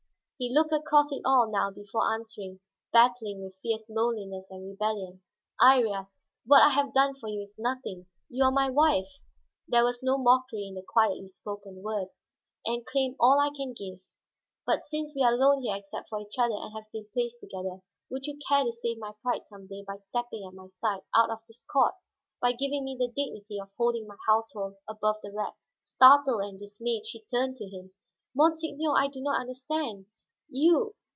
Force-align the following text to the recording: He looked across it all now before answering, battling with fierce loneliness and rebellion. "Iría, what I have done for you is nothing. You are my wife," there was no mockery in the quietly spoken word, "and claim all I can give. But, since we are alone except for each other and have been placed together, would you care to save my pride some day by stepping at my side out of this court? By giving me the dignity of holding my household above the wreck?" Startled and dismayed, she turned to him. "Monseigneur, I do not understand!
He 0.43 0.51
looked 0.51 0.73
across 0.73 1.11
it 1.11 1.21
all 1.23 1.51
now 1.51 1.69
before 1.69 2.11
answering, 2.11 2.61
battling 2.91 3.43
with 3.43 3.59
fierce 3.61 3.87
loneliness 3.87 4.47
and 4.49 4.65
rebellion. 4.71 5.21
"Iría, 5.61 6.07
what 6.47 6.63
I 6.63 6.69
have 6.69 6.95
done 6.95 7.13
for 7.13 7.29
you 7.29 7.43
is 7.43 7.59
nothing. 7.59 8.07
You 8.27 8.45
are 8.45 8.51
my 8.51 8.67
wife," 8.71 9.19
there 9.67 9.85
was 9.85 10.01
no 10.01 10.17
mockery 10.17 10.65
in 10.67 10.73
the 10.73 10.81
quietly 10.81 11.27
spoken 11.27 11.83
word, 11.83 12.07
"and 12.65 12.83
claim 12.87 13.15
all 13.19 13.39
I 13.39 13.51
can 13.55 13.73
give. 13.73 14.01
But, 14.65 14.79
since 14.79 15.13
we 15.13 15.21
are 15.21 15.33
alone 15.35 15.63
except 15.67 16.09
for 16.09 16.19
each 16.19 16.39
other 16.39 16.55
and 16.55 16.73
have 16.73 16.91
been 16.91 17.05
placed 17.13 17.39
together, 17.39 17.81
would 18.09 18.25
you 18.25 18.39
care 18.49 18.63
to 18.63 18.71
save 18.71 18.97
my 18.97 19.11
pride 19.21 19.45
some 19.45 19.67
day 19.67 19.83
by 19.87 19.97
stepping 19.97 20.43
at 20.43 20.55
my 20.55 20.69
side 20.69 21.01
out 21.15 21.29
of 21.29 21.45
this 21.45 21.63
court? 21.71 21.93
By 22.41 22.53
giving 22.53 22.83
me 22.83 22.97
the 22.97 23.09
dignity 23.15 23.59
of 23.61 23.69
holding 23.77 24.07
my 24.07 24.17
household 24.27 24.73
above 24.87 25.17
the 25.21 25.31
wreck?" 25.31 25.53
Startled 25.83 26.41
and 26.41 26.57
dismayed, 26.57 27.05
she 27.05 27.19
turned 27.29 27.57
to 27.57 27.69
him. 27.69 27.93
"Monseigneur, 28.33 28.97
I 28.97 29.07
do 29.07 29.21
not 29.21 29.39
understand! 29.39 30.07